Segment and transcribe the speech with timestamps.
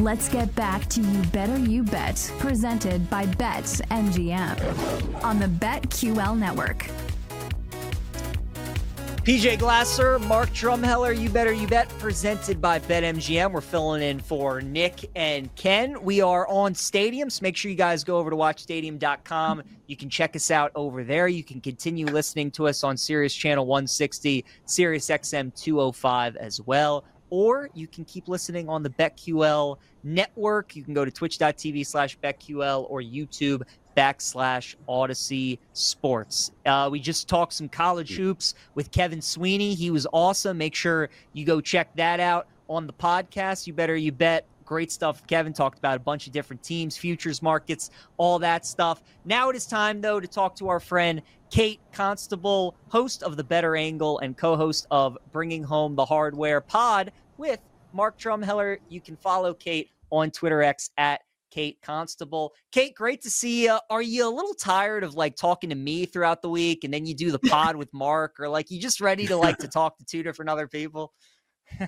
[0.00, 6.36] Let's get back to You Better You Bet, presented by Bet MGM on the BetQL
[6.36, 6.90] network.
[9.22, 13.52] PJ Glasser, Mark Drumheller, You Better You Bet, presented by BetMGM.
[13.52, 16.02] We're filling in for Nick and Ken.
[16.02, 19.62] We are on Stadium, so make sure you guys go over to watchstadium.com.
[19.86, 21.28] You can check us out over there.
[21.28, 27.04] You can continue listening to us on Sirius Channel 160, Sirius XM 205 as well.
[27.30, 30.76] Or you can keep listening on the BetQL network.
[30.76, 33.62] You can go to twitch.tv slash BetQL or YouTube
[33.96, 36.52] backslash Audacy Sports.
[36.66, 39.74] Uh, we just talked some college hoops with Kevin Sweeney.
[39.74, 40.58] He was awesome.
[40.58, 43.66] Make sure you go check that out on the podcast.
[43.66, 44.46] You better you bet.
[44.64, 45.26] Great stuff.
[45.26, 49.02] Kevin talked about a bunch of different teams, futures markets, all that stuff.
[49.26, 51.20] Now it is time, though, to talk to our friend
[51.54, 56.60] Kate Constable, host of The Better Angle and co host of Bringing Home the Hardware
[56.60, 57.60] pod with
[57.92, 58.78] Mark Drumheller.
[58.88, 61.20] You can follow Kate on Twitter X at
[61.52, 62.54] Kate Constable.
[62.72, 63.78] Kate, great to see you.
[63.88, 67.06] Are you a little tired of like talking to me throughout the week and then
[67.06, 69.96] you do the pod with Mark or like you just ready to like to talk
[69.98, 71.12] to two different other people?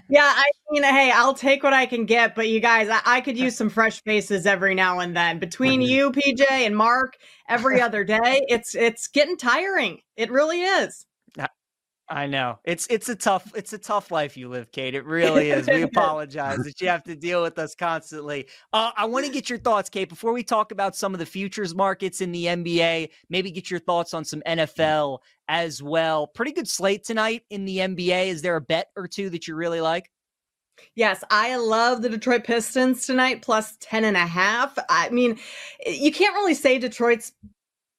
[0.09, 3.21] Yeah, I mean, hey, I'll take what I can get, but you guys, I, I
[3.21, 5.39] could use some fresh faces every now and then.
[5.39, 5.91] Between mm-hmm.
[5.91, 7.17] you, PJ, and Mark,
[7.49, 10.01] every other day, it's it's getting tiring.
[10.17, 11.07] It really is.
[12.09, 14.95] I know it's it's a tough it's a tough life you live, Kate.
[14.95, 15.67] It really is.
[15.67, 18.47] We apologize that you have to deal with us constantly.
[18.73, 21.27] Uh, I want to get your thoughts, Kate, before we talk about some of the
[21.27, 23.11] futures markets in the NBA.
[23.29, 25.19] Maybe get your thoughts on some NFL
[25.49, 26.29] as well.
[26.29, 28.29] Pretty good slate tonight in the NBA.
[28.29, 30.11] Is there a bet or two that you really like?
[30.95, 34.79] Yes, I love the Detroit Pistons tonight, plus 10 and a half.
[34.89, 35.39] I mean,
[35.87, 37.33] you can't really say Detroit's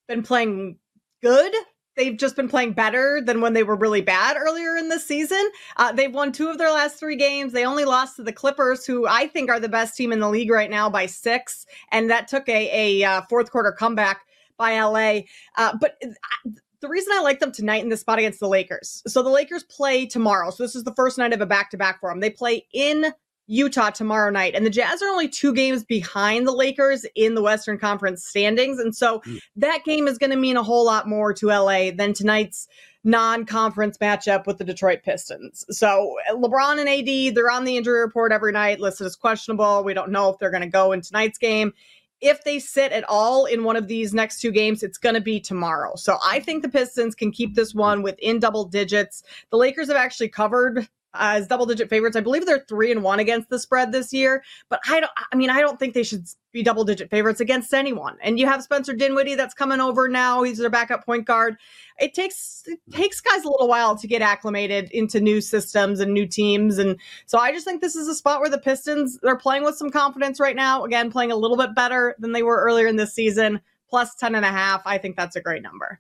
[0.08, 0.78] been playing
[1.22, 1.54] good
[1.98, 5.50] they've just been playing better than when they were really bad earlier in the season.
[5.76, 7.52] Uh, they've won two of their last three games.
[7.52, 10.30] They only lost to the Clippers, who I think are the best team in the
[10.30, 14.22] league right now by six, and that took a, a uh, fourth quarter comeback
[14.58, 15.22] by LA.
[15.58, 16.50] Uh, but uh,
[16.80, 19.02] the reason I like them tonight in this spot against the Lakers.
[19.08, 20.52] So the Lakers play tomorrow.
[20.52, 22.20] So this is the first night of a back to back for them.
[22.20, 23.14] They play in
[23.48, 24.54] Utah tomorrow night.
[24.56, 28.80] And the Jazz are only two games behind the Lakers in the Western Conference standings.
[28.80, 29.40] And so mm.
[29.56, 32.68] that game is going to mean a whole lot more to LA than tonight's
[33.04, 35.66] non conference matchup with the Detroit Pistons.
[35.72, 39.84] So LeBron and AD, they're on the injury report every night, listed as questionable.
[39.84, 41.74] We don't know if they're going to go in tonight's game.
[42.20, 45.22] If they sit at all in one of these next two games, it's going to
[45.22, 45.96] be tomorrow.
[45.96, 49.24] So I think the Pistons can keep this one within double digits.
[49.52, 52.16] The Lakers have actually covered as double digit favorites.
[52.16, 55.36] I believe they're three and one against the spread this year, but I don't, I
[55.36, 58.18] mean, I don't think they should be double digit favorites against anyone.
[58.22, 60.44] And you have Spencer Dinwiddie that's coming over now.
[60.44, 61.58] He's their backup point guard.
[62.00, 66.14] It takes, it takes guys a little while to get acclimated into new systems and
[66.14, 66.78] new teams.
[66.78, 69.76] And so I just think this is a spot where the Pistons, they're playing with
[69.76, 70.84] some confidence right now.
[70.84, 74.36] Again, playing a little bit better than they were earlier in this season, plus 10
[74.36, 74.82] and a half.
[74.86, 76.00] I think that's a great number.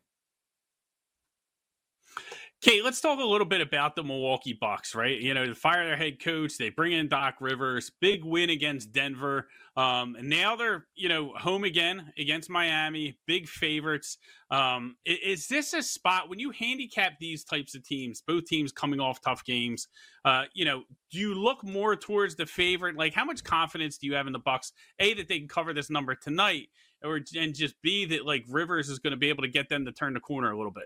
[2.59, 5.21] Kate, let's talk a little bit about the Milwaukee Bucks, right?
[5.21, 8.91] You know, to fire their head coach, they bring in Doc Rivers, big win against
[8.91, 9.47] Denver.
[9.75, 14.17] Um, now they're, you know, home again against Miami, big favorites.
[14.49, 18.99] Um, is, this a spot when you handicap these types of teams, both teams coming
[18.99, 19.87] off tough games?
[20.25, 20.81] Uh, you know,
[21.11, 22.97] do you look more towards the favorite?
[22.97, 24.73] Like, how much confidence do you have in the Bucks?
[24.97, 26.69] A that they can cover this number tonight,
[27.03, 29.85] or and just B that like Rivers is going to be able to get them
[29.85, 30.85] to turn the corner a little bit.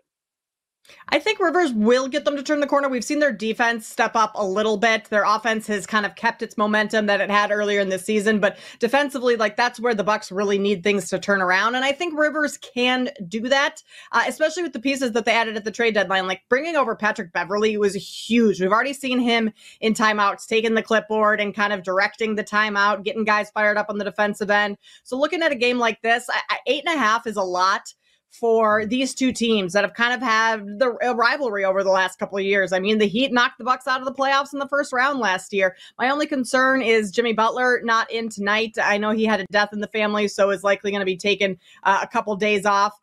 [1.10, 2.90] I think Rivers will get them to turn the corner.
[2.90, 5.06] We've seen their defense step up a little bit.
[5.06, 8.40] Their offense has kind of kept its momentum that it had earlier in the season,
[8.40, 11.76] but defensively, like that's where the Bucks really need things to turn around.
[11.76, 15.58] And I think Rivers can do that, uh, especially with the pieces that they added
[15.58, 16.28] at the trade deadline.
[16.28, 18.62] Like bringing over Patrick Beverley was huge.
[18.62, 23.04] We've already seen him in timeouts, taking the clipboard and kind of directing the timeout,
[23.04, 24.78] getting guys fired up on the defensive end.
[25.04, 27.44] So looking at a game like this, I, I, eight and a half is a
[27.44, 27.94] lot
[28.32, 32.38] for these two teams that have kind of had the rivalry over the last couple
[32.38, 32.72] of years.
[32.72, 35.20] I mean, the Heat knocked the Bucks out of the playoffs in the first round
[35.20, 35.76] last year.
[36.00, 38.78] My only concern is Jimmy Butler not in tonight.
[38.82, 41.18] I know he had a death in the family, so is likely going to be
[41.18, 42.94] taking uh, a couple days off.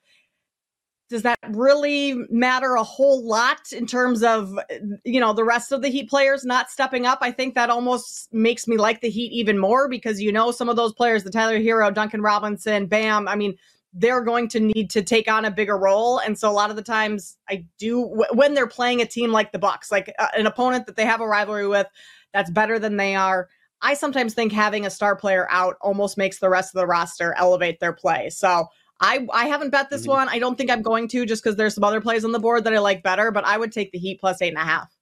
[1.11, 4.59] Does that really matter a whole lot in terms of
[5.05, 7.19] you know the rest of the Heat players not stepping up?
[7.23, 10.69] I think that almost makes me like the Heat even more because you know some
[10.69, 13.27] of those players, the Tyler Herro, Duncan Robinson, Bam.
[13.27, 13.57] I mean,
[13.93, 16.19] they're going to need to take on a bigger role.
[16.19, 18.03] And so a lot of the times i do
[18.33, 21.21] when they're playing a team like the bucks like uh, an opponent that they have
[21.21, 21.87] a rivalry with
[22.33, 23.49] that's better than they are
[23.83, 27.35] i sometimes think having a star player out almost makes the rest of the roster
[27.37, 28.31] elevate their play.
[28.31, 28.67] So
[29.01, 30.11] i i haven't bet this mm-hmm.
[30.11, 30.29] one.
[30.29, 32.65] I don't think i'm going to just because there's some other plays on the board
[32.65, 34.98] that i like better but i would take the heat plus eight and a half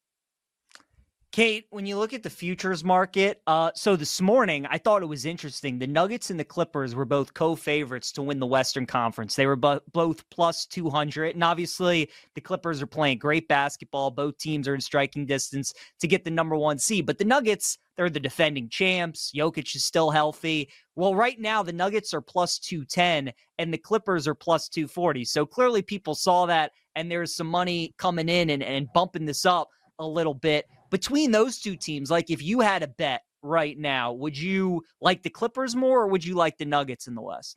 [1.36, 5.06] Kate, when you look at the futures market, uh, so this morning I thought it
[5.06, 5.78] was interesting.
[5.78, 9.36] The Nuggets and the Clippers were both co-favorites to win the Western Conference.
[9.36, 14.10] They were bo- both plus two hundred, and obviously the Clippers are playing great basketball.
[14.10, 17.04] Both teams are in striking distance to get the number one seed.
[17.04, 19.30] But the Nuggets, they're the defending champs.
[19.36, 20.70] Jokic is still healthy.
[20.94, 24.88] Well, right now the Nuggets are plus two ten, and the Clippers are plus two
[24.88, 25.26] forty.
[25.26, 29.44] So clearly people saw that, and there's some money coming in and, and bumping this
[29.44, 29.68] up
[29.98, 34.12] a little bit between those two teams, like if you had a bet right now,
[34.12, 37.56] would you like the Clippers more or would you like the Nuggets in the West?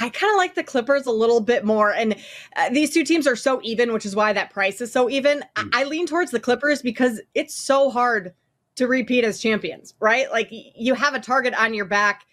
[0.00, 1.92] I kind of like the Clippers a little bit more.
[1.92, 2.16] And
[2.56, 5.44] uh, these two teams are so even, which is why that price is so even.
[5.56, 5.70] I-, mm.
[5.74, 8.34] I lean towards the Clippers because it's so hard
[8.76, 10.30] to repeat as champions, right?
[10.30, 12.24] Like you have a target on your back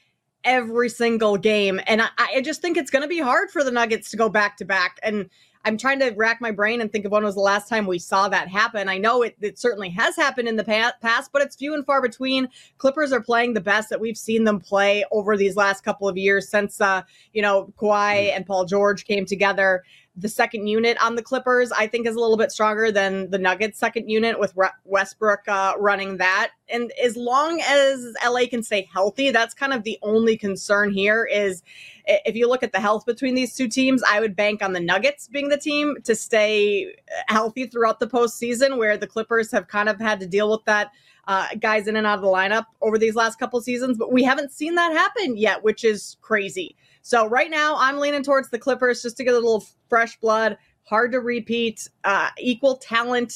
[0.43, 1.81] every single game.
[1.87, 4.29] And I, I just think it's going to be hard for the Nuggets to go
[4.29, 4.97] back to back.
[5.03, 5.29] And
[5.67, 7.99] I'm trying to rack my brain and think of when was the last time we
[7.99, 8.87] saw that happen.
[8.87, 12.01] I know it, it certainly has happened in the past, but it's few and far
[12.01, 12.47] between.
[12.77, 16.17] Clippers are playing the best that we've seen them play over these last couple of
[16.17, 17.01] years since, uh,
[17.33, 19.83] you know, Kawhi and Paul George came together
[20.17, 23.37] the second unit on the Clippers, I think, is a little bit stronger than the
[23.37, 26.51] Nuggets' second unit with Westbrook uh, running that.
[26.69, 31.29] And as long as LA can stay healthy, that's kind of the only concern here.
[31.31, 31.61] Is
[32.07, 34.79] if you look at the health between these two teams, I would bank on the
[34.79, 36.95] Nuggets being the team to stay
[37.27, 40.91] healthy throughout the postseason, where the Clippers have kind of had to deal with that.
[41.27, 44.23] Uh, guys in and out of the lineup over these last couple seasons, but we
[44.23, 46.73] haven't seen that happen yet, which is crazy.
[47.07, 50.57] So right now, I'm leaning towards the Clippers just to get a little fresh blood.
[50.83, 51.87] Hard to repeat.
[52.03, 53.31] Uh, equal talent,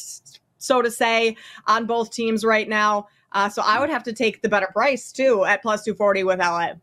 [0.58, 1.38] so to say,
[1.68, 3.08] on both teams right now.
[3.32, 6.40] Uh, so I would have to take the better price too at plus 240 with
[6.40, 6.74] LA.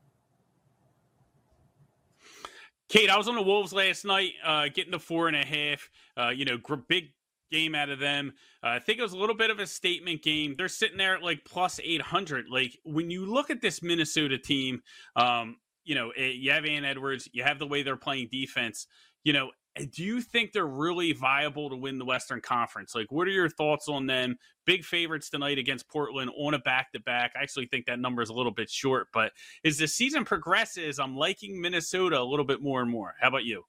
[2.89, 5.91] Kate, I was on the Wolves last night, uh, getting the four and a half.
[6.17, 7.13] Uh, you know, gr- big
[7.53, 8.33] game out of them.
[8.65, 10.55] Uh, I think it was a little bit of a statement game.
[10.57, 12.47] They're sitting there at like plus 800.
[12.49, 14.81] Like when you look at this Minnesota team,
[15.17, 15.57] um,
[15.89, 18.87] you know, eh, you have Ant Edwards, you have the way they're playing defense.
[19.25, 22.95] You know, eh, do you think they're really viable to win the Western Conference?
[22.95, 24.37] Like, what are your thoughts on them?
[24.67, 27.33] Big favorites tonight against Portland on a back to back.
[27.35, 29.33] I actually think that number is a little bit short, but
[29.65, 33.15] as the season progresses, I'm liking Minnesota a little bit more and more.
[33.19, 33.65] How about you?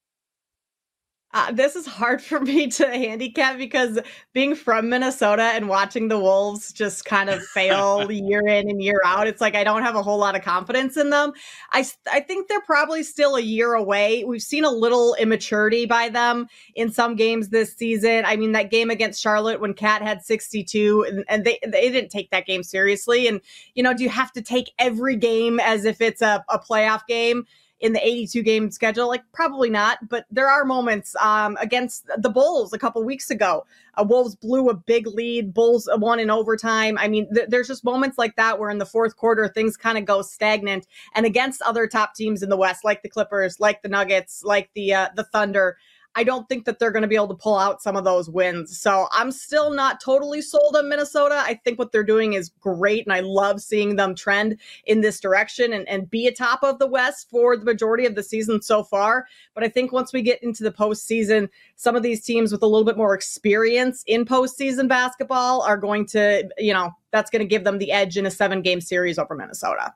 [1.31, 3.99] Uh, this is hard for me to handicap because
[4.33, 9.01] being from Minnesota and watching the Wolves just kind of fail year in and year
[9.05, 11.33] out, it's like I don't have a whole lot of confidence in them.
[11.71, 14.23] I, I think they're probably still a year away.
[14.23, 18.25] We've seen a little immaturity by them in some games this season.
[18.25, 22.09] I mean, that game against Charlotte when KAT had 62 and, and they, they didn't
[22.09, 23.27] take that game seriously.
[23.27, 23.41] And,
[23.75, 27.05] you know, do you have to take every game as if it's a, a playoff
[27.07, 27.45] game?
[27.79, 29.07] In the 82 game schedule?
[29.07, 33.65] Like, probably not, but there are moments um, against the Bulls a couple weeks ago.
[33.95, 36.97] Uh, Wolves blew a big lead, Bulls won in overtime.
[36.97, 39.97] I mean, th- there's just moments like that where in the fourth quarter things kind
[39.97, 40.87] of go stagnant.
[41.15, 44.69] And against other top teams in the West, like the Clippers, like the Nuggets, like
[44.73, 45.77] the uh, the Thunder,
[46.15, 48.29] I don't think that they're going to be able to pull out some of those
[48.29, 48.77] wins.
[48.77, 51.43] So I'm still not totally sold on Minnesota.
[51.45, 55.19] I think what they're doing is great, and I love seeing them trend in this
[55.19, 58.83] direction and, and be atop of the West for the majority of the season so
[58.83, 59.27] far.
[59.53, 62.67] But I think once we get into the postseason, some of these teams with a
[62.67, 67.47] little bit more experience in postseason basketball are going to, you know, that's going to
[67.47, 69.93] give them the edge in a seven game series over Minnesota.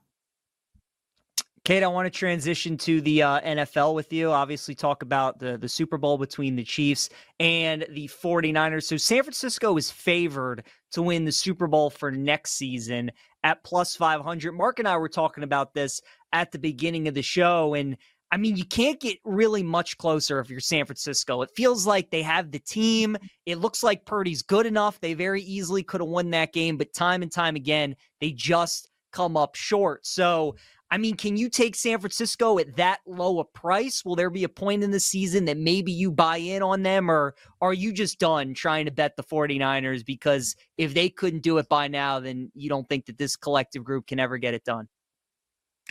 [1.65, 4.31] Kate, I want to transition to the uh, NFL with you.
[4.31, 8.83] Obviously, talk about the, the Super Bowl between the Chiefs and the 49ers.
[8.83, 13.11] So, San Francisco is favored to win the Super Bowl for next season
[13.45, 14.51] at plus 500.
[14.51, 16.01] Mark and I were talking about this
[16.33, 17.75] at the beginning of the show.
[17.75, 17.95] And
[18.29, 21.43] I mean, you can't get really much closer if you're San Francisco.
[21.43, 23.15] It feels like they have the team.
[23.45, 24.99] It looks like Purdy's good enough.
[24.99, 28.89] They very easily could have won that game, but time and time again, they just
[29.13, 30.05] come up short.
[30.05, 30.55] So,
[30.93, 34.05] I mean, can you take San Francisco at that low a price?
[34.05, 37.09] Will there be a point in the season that maybe you buy in on them,
[37.09, 40.05] or are you just done trying to bet the 49ers?
[40.05, 43.83] Because if they couldn't do it by now, then you don't think that this collective
[43.83, 44.87] group can ever get it done.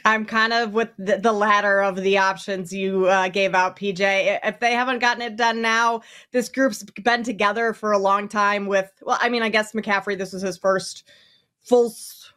[0.05, 4.39] I'm kind of with the, the latter of the options you uh, gave out, PJ.
[4.45, 8.67] If they haven't gotten it done now, this group's been together for a long time.
[8.67, 10.17] With well, I mean, I guess McCaffrey.
[10.17, 11.09] This was his first
[11.61, 11.93] full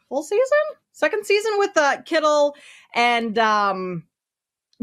[0.10, 2.56] full season second season with uh, Kittle
[2.96, 4.04] and um,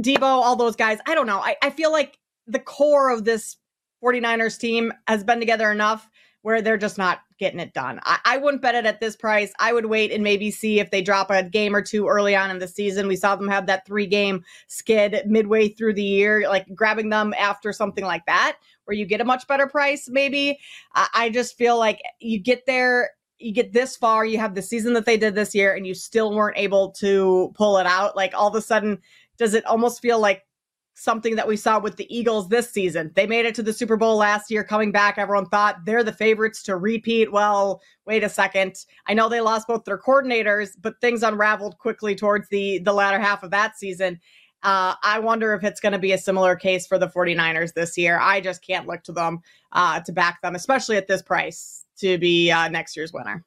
[0.00, 0.98] Deebo, all those guys.
[1.06, 1.40] I don't know.
[1.40, 3.56] I, I feel like the core of this
[4.04, 6.08] 49ers team has been together enough
[6.42, 8.00] where they're just not getting it done.
[8.02, 9.52] I, I, wouldn't bet it at this price.
[9.60, 12.50] I would wait and maybe see if they drop a game or two early on
[12.50, 13.06] in the season.
[13.06, 17.32] We saw them have that three game skid midway through the year, like grabbing them
[17.38, 20.58] after something like that, where you get a much better price, maybe.
[20.94, 23.10] I, I just feel like you get there
[23.42, 25.94] you get this far, you have the season that they did this year, and you
[25.94, 28.16] still weren't able to pull it out.
[28.16, 28.98] Like all of a sudden,
[29.38, 30.46] does it almost feel like
[30.94, 33.10] something that we saw with the Eagles this season?
[33.14, 35.18] They made it to the Super Bowl last year, coming back.
[35.18, 37.32] Everyone thought they're the favorites to repeat.
[37.32, 38.76] Well, wait a second.
[39.06, 43.18] I know they lost both their coordinators, but things unraveled quickly towards the the latter
[43.18, 44.20] half of that season.
[44.62, 47.98] Uh, I wonder if it's going to be a similar case for the 49ers this
[47.98, 48.18] year.
[48.20, 49.40] I just can't look to them
[49.72, 53.44] uh, to back them, especially at this price to be uh, next year's winner.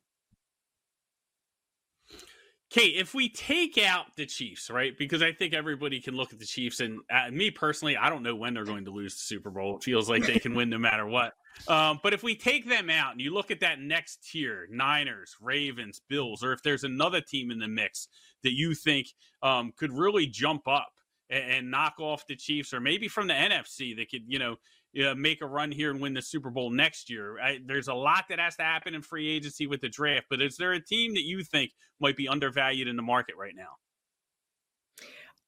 [2.76, 4.98] Kate, if we take out the Chiefs, right?
[4.98, 8.22] Because I think everybody can look at the Chiefs, and uh, me personally, I don't
[8.22, 9.78] know when they're going to lose the Super Bowl.
[9.78, 11.36] It feels like they can win no matter what.
[11.70, 15.38] Um, but if we take them out and you look at that next tier, Niners,
[15.40, 18.10] Ravens, Bills, or if there's another team in the mix
[18.44, 19.08] that you think
[19.42, 20.92] um, could really jump up
[21.30, 24.56] and, and knock off the Chiefs, or maybe from the NFC that could, you know,
[25.04, 27.40] uh, make a run here and win the Super Bowl next year.
[27.40, 30.42] I, there's a lot that has to happen in free agency with the draft, but
[30.42, 33.70] is there a team that you think might be undervalued in the market right now?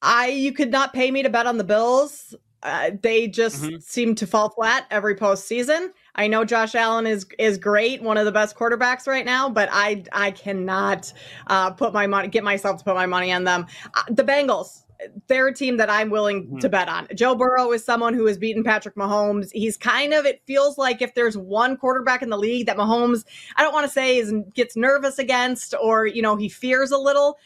[0.01, 2.35] I you could not pay me to bet on the Bills.
[2.63, 3.77] Uh, they just mm-hmm.
[3.79, 5.89] seem to fall flat every postseason.
[6.15, 9.69] I know Josh Allen is is great, one of the best quarterbacks right now, but
[9.71, 11.11] I I cannot
[11.47, 13.67] uh, put my money get myself to put my money on them.
[13.93, 14.83] Uh, the Bengals,
[15.27, 16.57] they're a team that I'm willing mm-hmm.
[16.59, 17.07] to bet on.
[17.15, 19.49] Joe Burrow is someone who has beaten Patrick Mahomes.
[19.51, 23.25] He's kind of, it feels like if there's one quarterback in the league that Mahomes,
[23.55, 26.97] I don't want to say is gets nervous against or, you know, he fears a
[26.97, 27.37] little,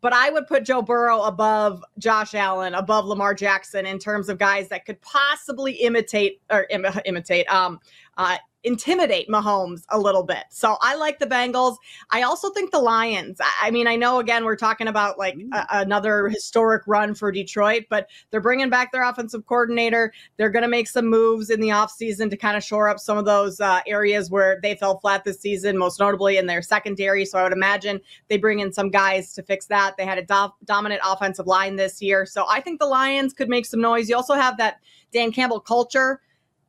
[0.00, 4.38] but I would put Joe Burrow above Josh Allen, above Lamar Jackson in terms of
[4.38, 7.80] guys that could possibly imitate or Im- imitate, um,
[8.16, 10.44] uh, intimidate Mahomes a little bit.
[10.50, 11.76] So I like the Bengals.
[12.10, 13.38] I also think the Lions.
[13.60, 17.84] I mean, I know again we're talking about like a, another historic run for Detroit,
[17.88, 20.12] but they're bringing back their offensive coordinator.
[20.36, 23.16] They're going to make some moves in the offseason to kind of shore up some
[23.16, 27.24] of those uh, areas where they fell flat this season, most notably in their secondary.
[27.24, 29.96] So I would imagine they bring in some guys to fix that.
[29.96, 32.26] They had a do- dominant offensive line this year.
[32.26, 34.08] So I think the Lions could make some noise.
[34.08, 34.80] You also have that
[35.12, 36.20] Dan Campbell culture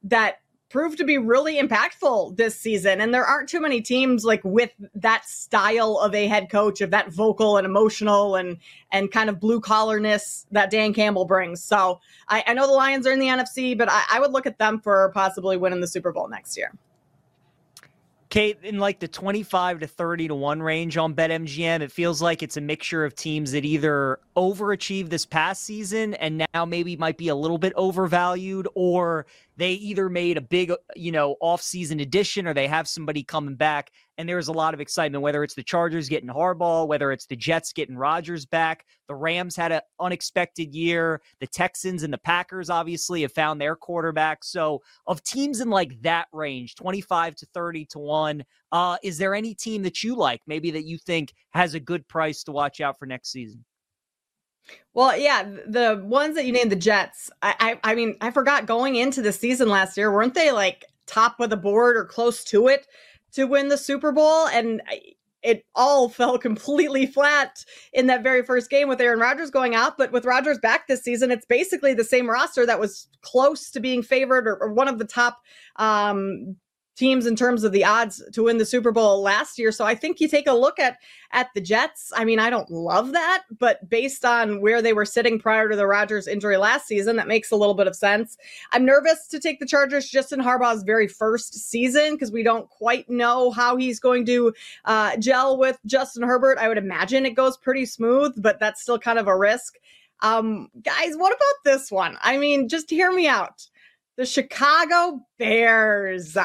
[0.03, 3.01] that proved to be really impactful this season.
[3.01, 6.91] And there aren't too many teams like with that style of a head coach, of
[6.91, 8.57] that vocal and emotional and
[8.91, 11.63] and kind of blue collarness that Dan Campbell brings.
[11.63, 14.45] So I, I know the Lions are in the NFC, but I, I would look
[14.45, 16.71] at them for possibly winning the Super Bowl next year.
[18.29, 22.43] Kate, in like the 25 to 30 to 1 range on BetMGM, it feels like
[22.43, 27.17] it's a mixture of teams that either overachieved this past season and now maybe might
[27.17, 29.25] be a little bit overvalued, or
[29.57, 33.91] they either made a big, you know, off-season addition or they have somebody coming back
[34.19, 37.37] and there's a lot of excitement, whether it's the Chargers getting Harbaugh, whether it's the
[37.37, 38.85] Jets getting Rodgers back.
[39.07, 41.21] The Rams had an unexpected year.
[41.39, 44.43] The Texans and the Packers obviously have found their quarterback.
[44.43, 48.43] So, of teams in like that range, 25 to 30 to 1,
[48.73, 52.05] uh, is there any team that you like, maybe that you think has a good
[52.09, 53.63] price to watch out for next season?
[54.93, 57.29] Well, yeah, the ones that you named, the Jets.
[57.41, 60.85] I, I, I mean, I forgot going into the season last year, weren't they like
[61.05, 62.87] top of the board or close to it?
[63.33, 64.81] to win the Super Bowl, and
[65.41, 69.97] it all fell completely flat in that very first game with Aaron Rodgers going out.
[69.97, 73.79] But with Rodgers back this season, it's basically the same roster that was close to
[73.79, 75.39] being favored or, or one of the top
[75.77, 76.55] um,
[76.99, 79.71] teams in terms of the odds to win the Super Bowl last year.
[79.71, 80.97] So I think you take a look at
[81.31, 82.11] at the Jets.
[82.15, 85.75] I mean, I don't love that, but based on where they were sitting prior to
[85.75, 88.35] the Rodgers injury last season, that makes a little bit of sense.
[88.71, 92.67] I'm nervous to take the Chargers just in Harbaugh's very first season because we don't
[92.69, 94.53] quite know how he's going to
[94.85, 96.57] uh, gel with Justin Herbert.
[96.57, 99.75] I would imagine it goes pretty smooth, but that's still kind of a risk.
[100.21, 102.17] Um, guys, what about this one?
[102.21, 103.67] I mean, just hear me out.
[104.17, 106.35] The Chicago Bears.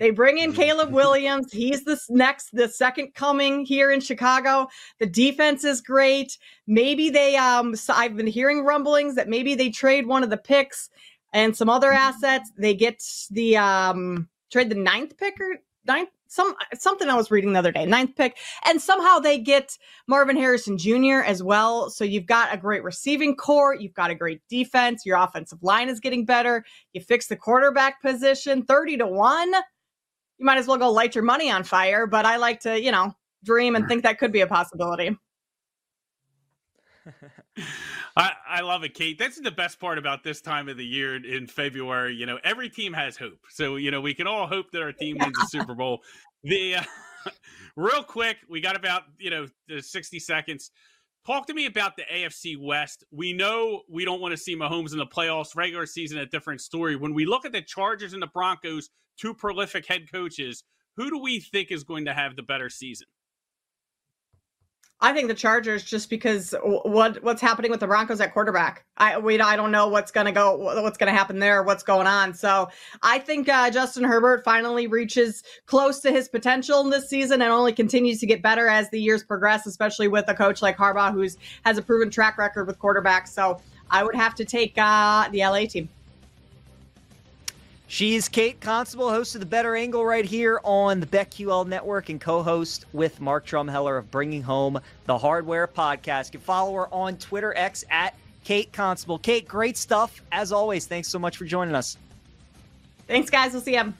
[0.00, 1.52] They bring in Caleb Williams.
[1.52, 4.66] He's the next, the second coming here in Chicago.
[4.98, 6.36] The defense is great.
[6.66, 10.36] Maybe they, um, so I've been hearing rumblings that maybe they trade one of the
[10.36, 10.90] picks
[11.32, 12.50] and some other assets.
[12.56, 17.52] They get the, um, trade the ninth pick or ninth, some, something I was reading
[17.52, 18.36] the other day, ninth pick.
[18.64, 21.22] And somehow they get Marvin Harrison Jr.
[21.24, 21.88] as well.
[21.88, 23.76] So you've got a great receiving corps.
[23.76, 25.06] You've got a great defense.
[25.06, 26.64] Your offensive line is getting better.
[26.94, 29.54] You fix the quarterback position 30 to one
[30.38, 32.06] you might as well go light your money on fire.
[32.06, 33.14] But I like to, you know,
[33.44, 35.16] dream and think that could be a possibility.
[38.16, 39.18] I, I love it, Kate.
[39.18, 42.14] That's the best part about this time of the year in February.
[42.14, 43.40] You know, every team has hope.
[43.50, 46.00] So, you know, we can all hope that our team wins the Super Bowl.
[46.44, 46.82] The uh,
[47.76, 49.46] real quick, we got about, you know,
[49.80, 50.70] 60 seconds.
[51.26, 53.02] Talk to me about the AFC West.
[53.10, 56.60] We know we don't want to see Mahomes in the playoffs, regular season, a different
[56.60, 56.96] story.
[56.96, 60.64] When we look at the Chargers and the Broncos, two prolific head coaches,
[60.96, 63.06] who do we think is going to have the better season?
[65.00, 68.84] I think the Chargers just because what what's happening with the Broncos at quarterback.
[68.96, 72.06] I we I don't know what's going to go what's to happen there, what's going
[72.06, 72.32] on.
[72.32, 72.68] So,
[73.02, 77.52] I think uh, Justin Herbert finally reaches close to his potential in this season and
[77.52, 81.12] only continues to get better as the years progress, especially with a coach like Harbaugh
[81.12, 83.28] who's has a proven track record with quarterbacks.
[83.28, 83.60] So,
[83.90, 85.88] I would have to take uh, the LA team.
[87.86, 92.20] She's Kate Constable, host of The Better Angle right here on the BetQL Network and
[92.20, 96.32] co-host with Mark Drumheller of Bringing Home the Hardware podcast.
[96.32, 99.18] You can follow her on Twitter, X at Kate Constable.
[99.18, 100.22] Kate, great stuff.
[100.32, 101.98] As always, thanks so much for joining us.
[103.06, 103.52] Thanks, guys.
[103.52, 103.92] We'll see you.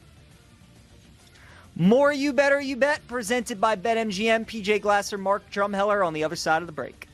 [1.76, 4.46] More You Better You Bet, presented by BetMGM.
[4.46, 7.06] PJ Glasser, Mark Drumheller on the other side of the break.